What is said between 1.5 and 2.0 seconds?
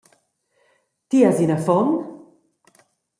affon?